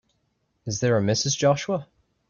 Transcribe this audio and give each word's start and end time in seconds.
Is 0.65 0.79
there 0.79 0.97
a 0.97 0.99
Mrs. 1.03 1.37
Joshua? 1.37 1.87